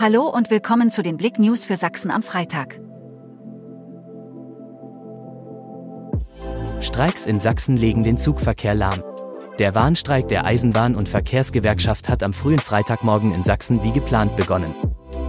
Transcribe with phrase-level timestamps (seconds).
[0.00, 2.78] Hallo und willkommen zu den Blick News für Sachsen am Freitag.
[6.80, 9.02] Streiks in Sachsen legen den Zugverkehr lahm.
[9.58, 14.72] Der Warnstreik der Eisenbahn- und Verkehrsgewerkschaft hat am frühen Freitagmorgen in Sachsen wie geplant begonnen.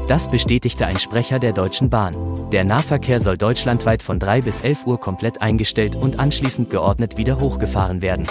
[0.08, 2.16] Das bestätigte ein Sprecher der Deutschen Bahn.
[2.52, 7.40] Der Nahverkehr soll deutschlandweit von 3 bis 11 Uhr komplett eingestellt und anschließend geordnet wieder
[7.40, 8.28] hochgefahren werden.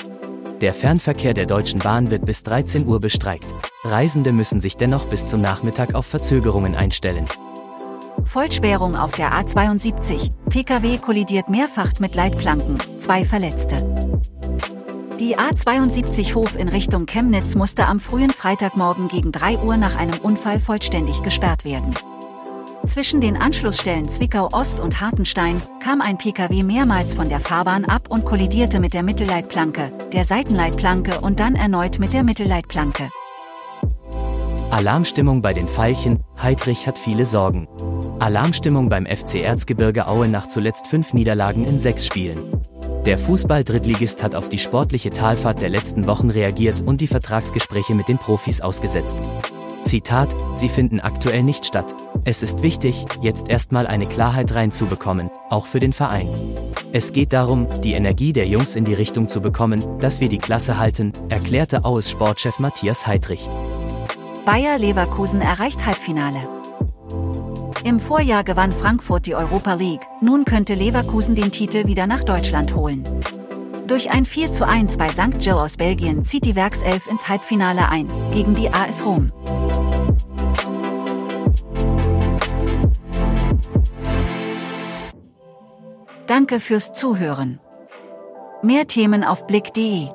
[0.60, 3.52] Der Fernverkehr der Deutschen Bahn wird bis 13 Uhr bestreikt.
[3.84, 7.26] Reisende müssen sich dennoch bis zum Nachmittag auf Verzögerungen einstellen.
[8.24, 10.30] Vollsperrung auf der A72.
[10.50, 13.76] Pkw kollidiert mehrfach mit Leitplanken, zwei Verletzte.
[15.20, 20.18] Die A72 Hof in Richtung Chemnitz musste am frühen Freitagmorgen gegen 3 Uhr nach einem
[20.22, 21.94] Unfall vollständig gesperrt werden.
[22.84, 28.08] Zwischen den Anschlussstellen Zwickau Ost und Hartenstein kam ein Pkw mehrmals von der Fahrbahn ab
[28.08, 33.10] und kollidierte mit der Mittelleitplanke, der Seitenleitplanke und dann erneut mit der Mittelleitplanke.
[34.70, 37.66] Alarmstimmung bei den Veilchen, Heidrich hat viele Sorgen.
[38.18, 42.38] Alarmstimmung beim FC Erzgebirge Aue nach zuletzt fünf Niederlagen in sechs Spielen.
[43.06, 48.08] Der Fußball-Drittligist hat auf die sportliche Talfahrt der letzten Wochen reagiert und die Vertragsgespräche mit
[48.08, 49.18] den Profis ausgesetzt.
[49.84, 51.94] Zitat, sie finden aktuell nicht statt.
[52.24, 56.28] Es ist wichtig, jetzt erstmal eine Klarheit reinzubekommen, auch für den Verein.
[56.92, 60.38] Es geht darum, die Energie der Jungs in die Richtung zu bekommen, dass wir die
[60.38, 63.48] Klasse halten, erklärte Aues Sportchef Matthias Heidrich.
[64.50, 66.40] Bayer Leverkusen erreicht Halbfinale.
[67.84, 72.74] Im Vorjahr gewann Frankfurt die Europa League, nun könnte Leverkusen den Titel wieder nach Deutschland
[72.74, 73.04] holen.
[73.86, 75.36] Durch ein 4 zu 1 bei St.
[75.40, 79.30] Joe aus Belgien zieht die Werkself ins Halbfinale ein, gegen die AS Rom.
[86.26, 87.60] Danke fürs Zuhören.
[88.62, 90.08] Mehr Themen auf blick.de